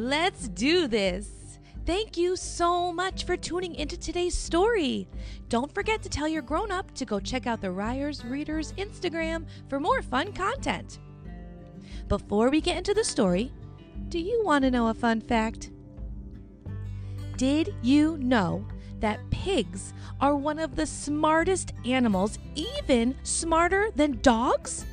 Let's 0.00 0.48
do 0.48 0.88
this. 0.88 1.28
Thank 1.84 2.16
you 2.16 2.34
so 2.34 2.90
much 2.90 3.24
for 3.24 3.36
tuning 3.36 3.74
into 3.74 3.98
today's 3.98 4.34
story. 4.34 5.06
Don't 5.50 5.70
forget 5.74 6.00
to 6.02 6.08
tell 6.08 6.26
your 6.26 6.40
grown 6.40 6.72
up 6.72 6.90
to 6.94 7.04
go 7.04 7.20
check 7.20 7.46
out 7.46 7.60
the 7.60 7.70
Ryers 7.70 8.24
Readers 8.24 8.72
Instagram 8.78 9.44
for 9.68 9.78
more 9.78 10.00
fun 10.00 10.32
content. 10.32 11.00
Before 12.08 12.48
we 12.48 12.62
get 12.62 12.78
into 12.78 12.94
the 12.94 13.04
story, 13.04 13.52
do 14.08 14.18
you 14.18 14.40
want 14.42 14.64
to 14.64 14.70
know 14.70 14.88
a 14.88 14.94
fun 14.94 15.20
fact? 15.20 15.70
Did 17.36 17.74
you 17.82 18.16
know 18.22 18.66
that 19.00 19.28
pigs 19.28 19.92
are 20.18 20.34
one 20.34 20.58
of 20.58 20.76
the 20.76 20.86
smartest 20.86 21.74
animals, 21.84 22.38
even 22.54 23.14
smarter 23.22 23.90
than 23.96 24.18
dogs? 24.22 24.86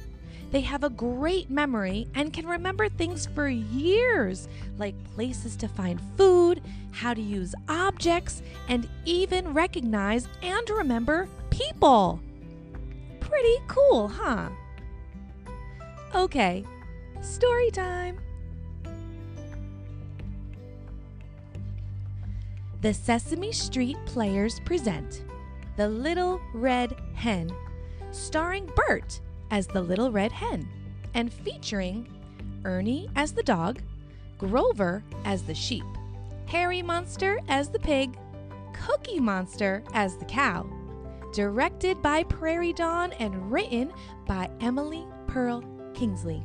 They 0.50 0.62
have 0.62 0.84
a 0.84 0.90
great 0.90 1.50
memory 1.50 2.08
and 2.16 2.32
can 2.32 2.48
remember 2.48 2.88
things 2.88 3.28
for 3.36 3.50
years, 3.50 4.48
like 4.78 4.96
places 5.14 5.58
to 5.58 5.68
find 5.68 6.00
food, 6.16 6.62
how 6.92 7.14
to 7.14 7.22
use 7.22 7.54
objects, 7.68 8.42
and 8.70 8.88
even 9.04 9.54
recognize 9.54 10.28
and 10.42 10.70
remember 10.70 11.28
people. 11.50 12.22
Pretty 13.20 13.58
cool, 13.68 14.08
huh? 14.08 14.50
Okay, 16.16 16.64
story 17.22 17.70
time. 17.70 18.18
The 22.82 22.94
Sesame 22.94 23.52
Street 23.52 23.98
Players 24.06 24.62
present 24.62 25.24
The 25.76 25.90
Little 25.90 26.40
Red 26.54 26.96
Hen, 27.16 27.52
starring 28.12 28.72
Bert 28.76 29.20
as 29.52 29.68
the 29.68 29.82
Little 29.82 30.12
Red 30.12 30.32
Hen 30.32 30.68
and 31.14 31.32
featuring 31.32 32.08
Ernie 32.66 33.10
as 33.16 33.32
the 33.32 33.44
dog, 33.44 33.82
Grover 34.38 35.04
as 35.26 35.44
the 35.44 35.56
sheep, 35.56 35.86
Herry 36.46 36.82
Monster 36.82 37.40
as 37.48 37.70
the 37.70 37.80
pig, 37.80 38.18
Cookie 38.74 39.20
Monster 39.20 39.84
as 39.94 40.18
the 40.18 40.26
cow. 40.26 40.70
Directed 41.34 42.02
by 42.02 42.24
Prairie 42.24 42.74
Dawn 42.74 43.12
and 43.14 43.52
written 43.52 43.92
by 44.26 44.50
Emily 44.62 45.06
Perl 45.28 45.64
Kingsley. 45.94 46.44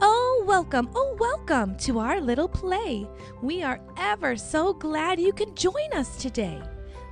Oh, 0.00 0.44
welcome, 0.46 0.88
oh, 0.94 1.16
welcome 1.18 1.76
to 1.78 1.98
our 1.98 2.20
little 2.20 2.48
play. 2.48 3.08
We 3.42 3.62
are 3.62 3.80
ever 3.96 4.36
so 4.36 4.74
glad 4.74 5.18
you 5.18 5.32
can 5.32 5.54
join 5.54 5.92
us 5.92 6.18
today. 6.18 6.62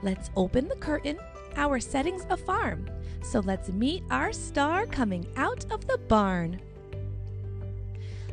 Let's 0.03 0.31
open 0.37 0.69
the 0.69 0.77
curtain. 0.77 1.19
Our 1.57 1.81
setting's 1.81 2.27
a 2.29 2.37
farm, 2.37 2.87
so 3.23 3.41
let's 3.41 3.71
meet 3.71 4.03
our 4.11 4.33
star 4.33 4.85
coming 4.87 5.27
out 5.37 5.65
of 5.71 5.87
the 5.87 5.97
barn. 5.97 6.61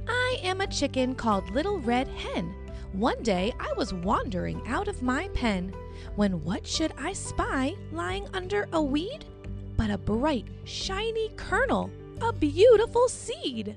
I 0.08 0.40
am 0.44 0.60
a 0.60 0.68
chicken 0.68 1.16
called 1.16 1.50
Little 1.52 1.80
Red 1.80 2.10
Hen. 2.10 2.54
One 2.92 3.24
day 3.24 3.54
I 3.60 3.72
was 3.74 3.94
wandering 3.94 4.62
out 4.68 4.90
of 4.90 5.02
my 5.02 5.30
pen 5.30 5.74
when 6.16 6.44
what 6.44 6.68
should 6.68 6.92
I 6.98 7.14
spy 7.14 7.76
lying 7.94 8.28
under 8.34 8.68
a 8.74 8.82
weed? 8.82 9.26
But 9.78 9.90
a 9.90 9.98
bright, 9.98 10.46
shiny 10.66 11.30
kernel, 11.38 11.90
a 12.22 12.34
beautiful 12.34 13.08
seed. 13.08 13.76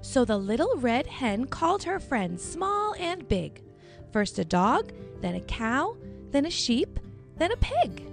So 0.00 0.24
the 0.24 0.38
little 0.38 0.76
red 0.76 1.06
hen 1.06 1.46
called 1.46 1.82
her 1.82 1.98
friends 1.98 2.42
small 2.42 2.94
and 2.98 3.28
big. 3.28 3.62
First 4.12 4.38
a 4.38 4.44
dog, 4.44 4.92
then 5.20 5.34
a 5.34 5.40
cow, 5.40 5.96
then 6.30 6.46
a 6.46 6.50
sheep, 6.50 6.97
then 7.38 7.52
a 7.52 7.56
pig. 7.56 8.04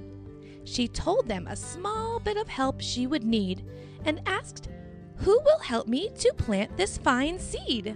She 0.63 0.87
told 0.87 1.27
them 1.27 1.47
a 1.47 1.55
small 1.55 2.19
bit 2.19 2.37
of 2.37 2.47
help 2.47 2.81
she 2.81 3.07
would 3.07 3.23
need 3.23 3.63
and 4.03 4.21
asked, 4.25 4.69
Who 5.17 5.39
will 5.43 5.59
help 5.59 5.87
me 5.87 6.09
to 6.09 6.33
plant 6.37 6.75
this 6.75 6.97
fine 6.97 7.39
seed? 7.39 7.95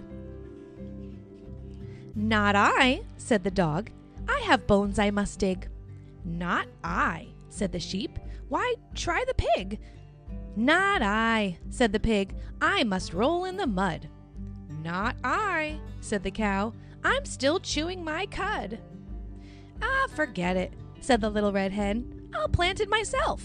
Not 2.14 2.54
I, 2.56 3.02
said 3.16 3.44
the 3.44 3.50
dog. 3.50 3.90
I 4.28 4.40
have 4.40 4.66
bones 4.66 4.98
I 4.98 5.10
must 5.10 5.38
dig. 5.38 5.68
Not 6.24 6.66
I, 6.84 7.28
said 7.48 7.72
the 7.72 7.80
sheep. 7.80 8.18
Why, 8.48 8.74
try 8.94 9.24
the 9.26 9.34
pig. 9.34 9.80
Not 10.56 11.02
I, 11.02 11.58
said 11.70 11.92
the 11.92 12.00
pig. 12.00 12.34
I 12.60 12.84
must 12.84 13.14
roll 13.14 13.44
in 13.44 13.56
the 13.56 13.66
mud. 13.66 14.08
Not 14.82 15.16
I, 15.22 15.80
said 16.00 16.22
the 16.22 16.30
cow. 16.30 16.72
I'm 17.02 17.24
still 17.24 17.60
chewing 17.60 18.04
my 18.04 18.26
cud. 18.26 18.78
Ah, 19.82 20.06
forget 20.14 20.56
it, 20.56 20.72
said 21.00 21.20
the 21.20 21.30
little 21.30 21.52
red 21.52 21.72
hen. 21.72 22.30
I'll 22.34 22.48
plant 22.48 22.80
it 22.80 22.88
myself. 22.88 23.42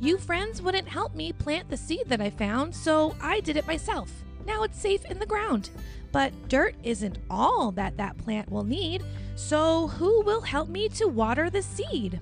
You 0.00 0.16
friends 0.16 0.62
wouldn't 0.62 0.88
help 0.88 1.14
me 1.14 1.32
plant 1.32 1.68
the 1.68 1.76
seed 1.76 2.04
that 2.06 2.20
I 2.20 2.30
found, 2.30 2.74
so 2.74 3.14
I 3.20 3.40
did 3.40 3.56
it 3.56 3.66
myself. 3.66 4.10
Now 4.46 4.62
it's 4.62 4.80
safe 4.80 5.04
in 5.04 5.18
the 5.18 5.26
ground. 5.26 5.70
But 6.12 6.32
dirt 6.48 6.74
isn't 6.82 7.18
all 7.28 7.70
that 7.72 7.96
that 7.98 8.16
plant 8.18 8.50
will 8.50 8.64
need, 8.64 9.04
so 9.36 9.88
who 9.88 10.22
will 10.22 10.40
help 10.40 10.68
me 10.68 10.88
to 10.90 11.06
water 11.06 11.50
the 11.50 11.62
seed? 11.62 12.18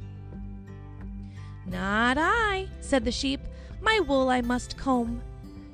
Not 1.66 2.16
I, 2.18 2.68
said 2.80 3.04
the 3.04 3.12
sheep. 3.12 3.40
My 3.80 4.00
wool 4.00 4.28
I 4.28 4.40
must 4.40 4.76
comb. 4.76 5.22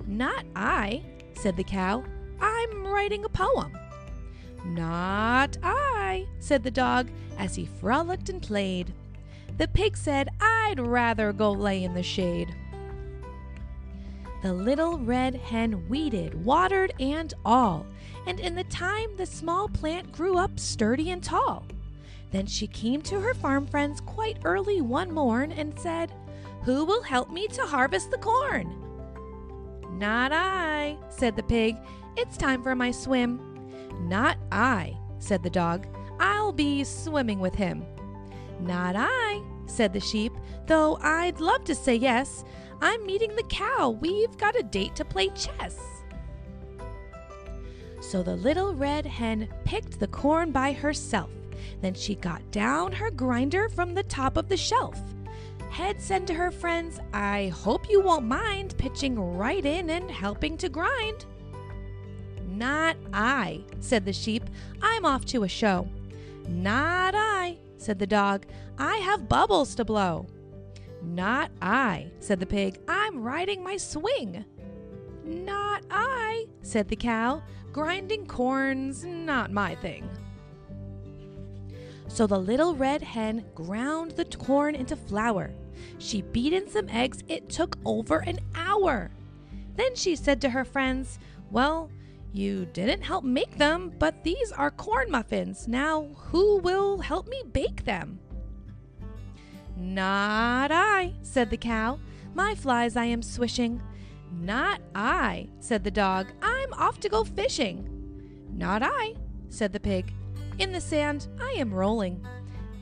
Not 0.06 0.44
I, 0.55 1.03
said 1.34 1.56
the 1.56 1.65
cow. 1.65 2.05
I'm 2.41 2.87
writing 2.87 3.25
a 3.25 3.28
poem. 3.28 3.73
Not 4.65 5.56
I, 5.62 5.94
said 6.39 6.63
the 6.63 6.71
dog 6.71 7.09
as 7.39 7.55
he 7.55 7.67
frolicked 7.67 8.29
and 8.29 8.43
played. 8.43 8.93
The 9.57 9.69
pig 9.69 9.97
said, 9.97 10.29
I'd 10.41 10.81
rather 10.81 11.33
go 11.33 11.53
lay 11.53 11.85
in 11.85 11.95
the 11.95 12.03
shade. 12.03 12.55
The 14.43 14.53
little 14.53 14.99
red 14.99 15.37
hen 15.37 15.89
weeded, 15.89 16.45
watered, 16.45 16.93
and 17.01 17.33
all, 17.45 17.87
and 18.27 18.39
in 18.39 18.55
the 18.55 18.65
time 18.65 19.17
the 19.17 19.27
small 19.27 19.69
plant 19.69 20.13
grew 20.13 20.37
up 20.37 20.59
sturdy 20.59 21.11
and 21.11 21.23
tall. 21.23 21.65
Then 22.31 22.47
she 22.47 22.67
came 22.67 23.01
to 23.03 23.21
her 23.21 23.33
farm 23.33 23.67
friends 23.67 24.01
quite 24.01 24.39
early 24.45 24.81
one 24.81 25.13
morn 25.13 25.53
and 25.53 25.79
said, 25.79 26.13
Who 26.65 26.85
will 26.85 27.03
help 27.03 27.31
me 27.31 27.47
to 27.49 27.63
harvest 27.63 28.11
the 28.11 28.19
corn? 28.19 28.75
Not 29.93 30.33
I, 30.33 30.99
said 31.09 31.37
the 31.37 31.43
pig. 31.43 31.77
It's 32.17 32.37
time 32.37 32.63
for 32.63 32.75
my 32.75 32.91
swim. 32.91 33.41
Not 34.01 34.37
I, 34.51 34.99
said 35.25 35.43
the 35.43 35.51
dog. 35.51 35.87
I'll 36.21 36.53
be 36.53 36.85
swimming 36.85 37.41
with 37.41 37.55
him. 37.55 37.85
Not 38.61 38.95
I, 38.97 39.43
said 39.67 39.93
the 39.93 40.01
sheep, 40.01 40.33
though 40.67 40.99
I'd 41.01 41.41
love 41.41 41.65
to 41.65 41.75
say 41.75 41.97
yes. 41.97 42.45
I'm 42.81 43.05
meeting 43.07 43.35
the 43.35 43.43
cow. 43.45 43.91
We've 44.01 44.37
got 44.37 44.59
a 44.59 44.62
date 44.62 44.95
to 44.97 45.05
play 45.05 45.31
chess. 45.31 45.79
So 48.01 48.23
the 48.23 48.37
little 48.37 48.75
red 48.75 49.07
hen 49.07 49.49
picked 49.65 49.99
the 49.99 50.09
corn 50.09 50.53
by 50.53 50.73
herself. 50.73 51.31
Then 51.81 51.95
she 51.95 52.15
got 52.15 52.49
down 52.51 52.93
her 52.93 53.11
grinder 53.11 53.69
from 53.69 53.95
the 53.95 54.03
top 54.03 54.37
of 54.37 54.49
the 54.49 54.56
shelf. 54.56 55.01
Head 55.71 56.01
said 56.01 56.27
to 56.27 56.35
her 56.35 56.51
friends, 56.51 57.01
I 57.12 57.49
hope 57.49 57.89
you 57.91 58.01
won't 58.01 58.27
mind 58.27 58.77
pitching 58.79 59.19
right 59.19 59.65
in 59.65 59.91
and 59.91 60.11
helping 60.11 60.56
to 60.59 60.69
grind. 60.69 61.25
Not 62.55 62.97
I, 63.13 63.65
said 63.81 64.05
the 64.05 64.13
sheep. 64.13 64.49
I'm 64.81 65.05
off 65.05 65.25
to 65.27 65.43
a 65.43 65.49
show. 65.49 65.89
Not 66.49 67.15
I, 67.17 67.59
said 67.79 67.99
the 67.99 68.07
dog. 68.07 68.47
I 68.79 68.99
have 68.99 69.29
bubbles 69.29 69.75
to 69.75 69.85
blow. 69.85 70.27
Not 71.03 71.51
I, 71.61 72.13
said 72.21 72.39
the 72.39 72.47
pig. 72.47 72.79
I'm 72.87 73.23
riding 73.23 73.63
my 73.63 73.77
swing. 73.77 74.45
Not 75.25 75.85
I, 75.91 76.47
said 76.63 76.89
the 76.89 76.97
cow. 76.97 77.43
Grinding 77.73 78.27
corn's 78.27 79.05
not 79.05 79.51
my 79.51 79.75
thing. 79.75 80.09
So 82.07 82.29
the 82.29 82.39
little 82.39 82.77
red 82.77 83.03
hen 83.03 83.45
ground 83.55 84.12
the 84.12 84.25
corn 84.25 84.77
into 84.77 84.95
flour. 84.95 85.50
She 85.99 86.23
beat 86.23 86.53
in 86.53 86.69
some 86.69 86.89
eggs. 86.89 87.25
It 87.27 87.49
took 87.49 87.77
over 87.85 88.19
an 88.21 88.39
hour. 88.55 89.11
Then 89.75 89.97
she 89.97 90.15
said 90.15 90.41
to 90.43 90.50
her 90.50 90.65
friends, 90.65 91.19
Well, 91.50 91.91
you 92.35 92.67
didn't 92.73 93.03
help 93.03 93.23
make 93.23 93.59
them, 93.59 93.93
but 93.97 94.25
these 94.25 94.51
are 94.51 94.73
corn 94.73 95.09
muffins. 95.09 95.69
Now, 95.69 96.09
who 96.17 96.59
will 96.59 96.99
help 96.99 97.29
me 97.29 97.41
bake 97.53 97.85
them? 97.85 98.19
Not 99.77 100.73
I, 100.73 101.15
said 101.23 101.49
the 101.51 101.57
cow. 101.57 102.01
My 102.35 102.57
flies 102.57 102.97
I 102.97 103.05
am 103.05 103.23
swishing. 103.23 103.81
Not 104.33 104.81
I, 104.97 105.49
said 105.61 105.85
the 105.85 105.93
dog. 105.93 106.27
I'm 106.43 106.73
off 106.73 106.99
to 107.01 107.09
go 107.09 107.23
fishing. 107.23 107.89
Not 108.53 108.83
I, 108.83 109.15
said 109.49 109.73
the 109.73 109.79
pig. 109.79 110.13
In 110.59 110.73
the 110.73 110.81
sand 110.81 111.29
I 111.41 111.53
am 111.53 111.73
rolling. 111.73 112.27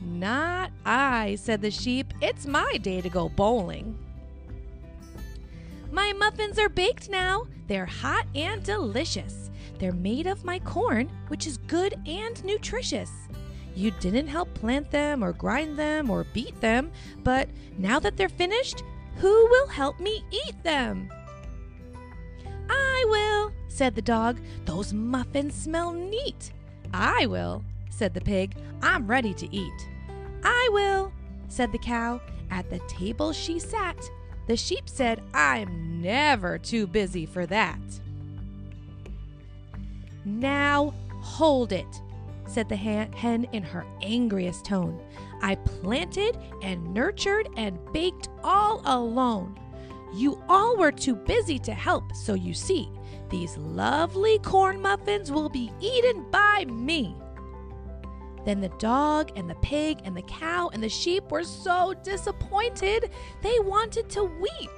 Not 0.01 0.71
I, 0.83 1.35
said 1.35 1.61
the 1.61 1.69
sheep. 1.69 2.11
It's 2.21 2.47
my 2.47 2.77
day 2.81 3.01
to 3.01 3.09
go 3.09 3.29
bowling. 3.29 3.99
My 5.91 6.11
muffins 6.11 6.57
are 6.57 6.69
baked 6.69 7.07
now. 7.07 7.45
They're 7.67 7.85
hot 7.85 8.25
and 8.33 8.63
delicious. 8.63 9.42
They're 9.83 9.91
made 9.91 10.27
of 10.27 10.45
my 10.45 10.59
corn, 10.59 11.11
which 11.27 11.45
is 11.45 11.57
good 11.57 11.99
and 12.07 12.41
nutritious. 12.45 13.11
You 13.75 13.91
didn't 13.99 14.29
help 14.29 14.53
plant 14.53 14.89
them 14.89 15.21
or 15.21 15.33
grind 15.33 15.77
them 15.77 16.09
or 16.09 16.23
beat 16.31 16.57
them, 16.61 16.89
but 17.21 17.49
now 17.77 17.99
that 17.99 18.15
they're 18.15 18.29
finished, 18.29 18.81
Who 19.17 19.27
will 19.27 19.67
help 19.67 19.99
me 19.99 20.23
eat 20.31 20.63
them? 20.63 21.11
I 22.69 23.05
will, 23.09 23.51
said 23.67 23.93
the 23.93 24.01
dog. 24.01 24.39
Those 24.63 24.93
muffins 24.93 25.53
smell 25.53 25.91
neat. 25.91 26.53
I 26.93 27.25
will, 27.25 27.65
said 27.89 28.13
the 28.13 28.21
pig. 28.21 28.55
I'm 28.81 29.05
ready 29.05 29.33
to 29.33 29.53
eat. 29.53 29.89
I 30.45 30.69
will, 30.71 31.11
said 31.49 31.73
the 31.73 31.77
cow. 31.77 32.21
At 32.49 32.69
the 32.69 32.79
table 32.87 33.33
she 33.33 33.59
sat. 33.59 33.97
The 34.47 34.55
sheep 34.55 34.87
said, 34.87 35.21
I'm 35.33 36.01
never 36.01 36.57
too 36.57 36.87
busy 36.87 37.25
for 37.25 37.45
that. 37.47 37.81
Now 40.25 40.93
hold 41.21 41.71
it, 41.71 42.01
said 42.47 42.69
the 42.69 42.75
hen 42.75 43.47
in 43.51 43.63
her 43.63 43.85
angriest 44.01 44.65
tone. 44.65 44.99
I 45.41 45.55
planted 45.55 46.37
and 46.61 46.93
nurtured 46.93 47.47
and 47.57 47.79
baked 47.91 48.29
all 48.43 48.81
alone. 48.85 49.59
You 50.13 50.41
all 50.47 50.77
were 50.77 50.91
too 50.91 51.15
busy 51.15 51.57
to 51.59 51.73
help, 51.73 52.15
so 52.15 52.33
you 52.33 52.53
see, 52.53 52.89
these 53.29 53.57
lovely 53.57 54.39
corn 54.39 54.79
muffins 54.81 55.31
will 55.31 55.49
be 55.49 55.71
eaten 55.81 56.29
by 56.29 56.65
me. 56.69 57.15
Then 58.45 58.61
the 58.61 58.69
dog 58.77 59.31
and 59.35 59.49
the 59.49 59.55
pig 59.55 59.99
and 60.03 60.15
the 60.15 60.21
cow 60.23 60.69
and 60.73 60.83
the 60.83 60.89
sheep 60.89 61.31
were 61.31 61.43
so 61.43 61.93
disappointed 62.03 63.09
they 63.41 63.59
wanted 63.59 64.09
to 64.11 64.23
weep. 64.25 64.71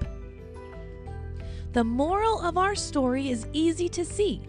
The 1.74 1.84
moral 1.84 2.40
of 2.40 2.58
our 2.58 2.76
story 2.76 3.30
is 3.30 3.48
easy 3.52 3.90
to 3.90 4.06
see. 4.06 4.48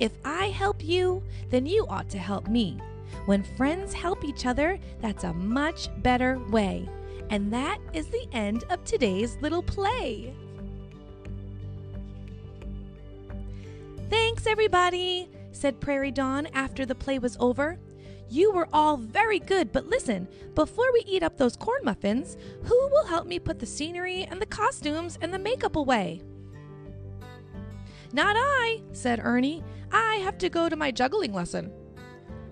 If 0.00 0.12
I 0.24 0.46
help 0.46 0.82
you, 0.82 1.22
then 1.50 1.66
you 1.66 1.86
ought 1.90 2.08
to 2.10 2.18
help 2.18 2.48
me. 2.48 2.80
When 3.26 3.42
friends 3.42 3.92
help 3.92 4.24
each 4.24 4.46
other, 4.46 4.78
that's 5.02 5.24
a 5.24 5.34
much 5.34 5.90
better 6.02 6.38
way. 6.48 6.88
And 7.28 7.52
that 7.52 7.78
is 7.92 8.06
the 8.06 8.26
end 8.32 8.64
of 8.70 8.82
today's 8.84 9.36
little 9.42 9.62
play. 9.62 10.32
Thanks, 14.08 14.46
everybody, 14.46 15.28
said 15.52 15.80
Prairie 15.80 16.10
Dawn 16.10 16.48
after 16.54 16.86
the 16.86 16.94
play 16.94 17.18
was 17.18 17.36
over. 17.38 17.78
You 18.30 18.52
were 18.52 18.68
all 18.72 18.96
very 18.96 19.38
good, 19.38 19.70
but 19.70 19.86
listen, 19.86 20.28
before 20.54 20.92
we 20.92 21.04
eat 21.06 21.22
up 21.22 21.36
those 21.36 21.56
corn 21.56 21.84
muffins, 21.84 22.38
who 22.64 22.88
will 22.88 23.04
help 23.04 23.26
me 23.26 23.38
put 23.38 23.58
the 23.58 23.66
scenery 23.66 24.24
and 24.24 24.40
the 24.40 24.46
costumes 24.46 25.18
and 25.20 25.34
the 25.34 25.38
makeup 25.38 25.76
away? 25.76 26.22
Not 28.12 28.36
I, 28.38 28.82
said 28.92 29.20
Ernie. 29.22 29.62
I 29.92 30.16
have 30.16 30.38
to 30.38 30.48
go 30.48 30.68
to 30.68 30.76
my 30.76 30.90
juggling 30.90 31.32
lesson. 31.32 31.72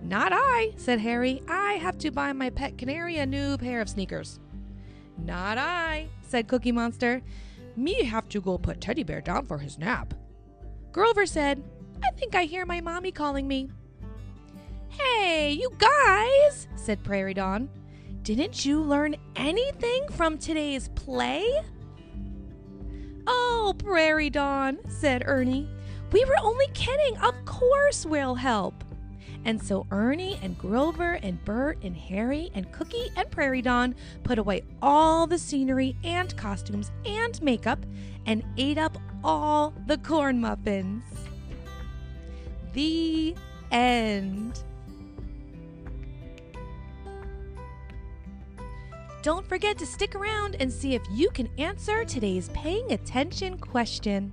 Not 0.02 0.32
I, 0.32 0.72
said 0.76 1.00
Herry. 1.00 1.42
I 1.48 1.74
have 1.74 1.98
to 1.98 2.10
buy 2.10 2.32
my 2.32 2.50
pet 2.50 2.78
canary 2.78 3.18
a 3.18 3.26
new 3.26 3.58
pair 3.58 3.80
of 3.80 3.88
sneakers. 3.88 4.38
Not 5.18 5.58
I, 5.58 6.08
said 6.22 6.46
Cookie 6.46 6.72
Monster. 6.72 7.22
Me 7.76 8.04
have 8.04 8.28
to 8.28 8.40
go 8.40 8.58
put 8.58 8.80
Teddy 8.80 9.02
Bear 9.02 9.20
down 9.20 9.46
for 9.46 9.58
his 9.58 9.78
nap. 9.78 10.14
Grover 10.92 11.26
said, 11.26 11.62
I 12.02 12.10
think 12.12 12.34
I 12.34 12.44
hear 12.44 12.64
my 12.64 12.80
mommy 12.80 13.10
calling 13.10 13.48
me. 13.48 13.70
Hey, 14.88 15.52
you 15.52 15.70
guys, 15.78 16.68
said 16.76 17.02
Prairie 17.02 17.34
Dawn. 17.34 17.68
Didn't 18.22 18.64
you 18.64 18.80
learn 18.80 19.16
anything 19.36 20.08
from 20.10 20.38
today's 20.38 20.88
play? 20.88 21.62
Oh, 23.30 23.74
Prairie 23.76 24.30
Dawn, 24.30 24.78
said 24.88 25.22
Ernie. 25.26 25.68
We 26.12 26.24
were 26.24 26.38
only 26.40 26.66
kidding. 26.72 27.18
Of 27.18 27.34
course 27.44 28.06
we'll 28.06 28.36
help. 28.36 28.82
And 29.44 29.62
so 29.62 29.86
Ernie 29.90 30.40
and 30.42 30.56
Grover 30.58 31.18
and 31.22 31.44
Bert 31.44 31.78
and 31.82 31.94
Herry 31.94 32.50
and 32.54 32.72
Cookie 32.72 33.10
and 33.16 33.30
Prairie 33.30 33.60
Dawn 33.60 33.94
put 34.24 34.38
away 34.38 34.62
all 34.80 35.26
the 35.26 35.38
scenery 35.38 35.94
and 36.02 36.34
costumes 36.38 36.90
and 37.04 37.40
makeup 37.42 37.84
and 38.24 38.42
ate 38.56 38.78
up 38.78 38.96
all 39.22 39.74
the 39.86 39.98
corn 39.98 40.40
muffins. 40.40 41.04
The 42.72 43.36
end. 43.70 44.62
Don't 49.20 49.44
forget 49.44 49.76
to 49.78 49.86
stick 49.86 50.14
around 50.14 50.56
and 50.60 50.72
see 50.72 50.94
if 50.94 51.02
you 51.10 51.28
can 51.30 51.48
answer 51.58 52.04
today's 52.04 52.50
paying 52.50 52.92
attention 52.92 53.58
question. 53.58 54.32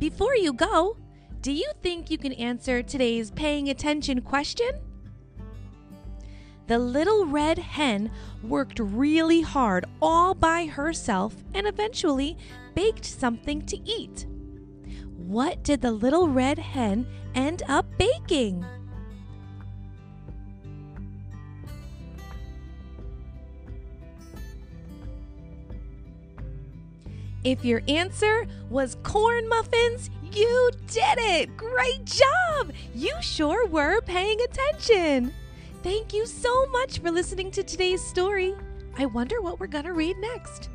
Before 0.00 0.34
you 0.34 0.52
go, 0.52 0.96
do 1.42 1.52
you 1.52 1.70
think 1.80 2.10
you 2.10 2.18
can 2.18 2.32
answer 2.32 2.82
today's 2.82 3.30
paying 3.30 3.68
attention 3.68 4.22
question? 4.22 4.70
The 6.66 6.78
little 6.78 7.26
red 7.26 7.58
hen 7.58 8.10
worked 8.42 8.80
really 8.80 9.42
hard 9.42 9.84
all 10.02 10.34
by 10.34 10.66
herself 10.66 11.36
and 11.54 11.68
eventually 11.68 12.36
baked 12.74 13.04
something 13.04 13.62
to 13.66 13.78
eat. 13.88 14.26
What 15.30 15.62
did 15.62 15.80
the 15.80 15.92
little 15.92 16.26
red 16.28 16.58
hen 16.58 17.06
end 17.36 17.62
up 17.68 17.86
baking? 17.96 18.66
If 27.44 27.64
your 27.64 27.80
answer 27.86 28.48
was 28.70 28.96
corn 29.04 29.48
muffins, 29.48 30.10
you 30.32 30.70
did 30.88 31.18
it! 31.18 31.56
Great 31.56 32.04
job! 32.04 32.72
You 32.92 33.14
sure 33.20 33.68
were 33.68 34.00
paying 34.00 34.40
attention. 34.40 35.32
Thank 35.84 36.12
you 36.12 36.26
so 36.26 36.66
much 36.72 36.98
for 36.98 37.12
listening 37.12 37.52
to 37.52 37.62
today's 37.62 38.02
story. 38.02 38.56
I 38.98 39.06
wonder 39.06 39.40
what 39.40 39.60
we're 39.60 39.68
going 39.68 39.84
to 39.84 39.92
read 39.92 40.16
next. 40.18 40.70